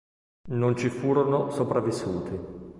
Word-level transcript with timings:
Non 0.49 0.75
ci 0.75 0.89
furono 0.89 1.51
sopravvissuti. 1.51 2.59